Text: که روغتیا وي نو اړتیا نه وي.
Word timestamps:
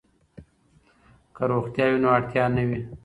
که 1.35 1.43
روغتیا 1.51 1.85
وي 1.89 1.97
نو 2.03 2.07
اړتیا 2.17 2.45
نه 2.55 2.63
وي. 2.67 2.79